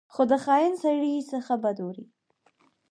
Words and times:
خو 0.13 0.21
د 0.31 0.33
خاین 0.43 0.73
سړي 0.83 1.13
څخه 1.31 1.53
بد 1.63 1.77
وړي. 1.85 2.05